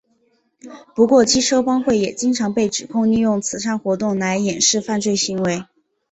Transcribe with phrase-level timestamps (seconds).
[0.95, 5.65] 不过机车帮会也经常被指控利用慈善活动来掩饰犯罪行为。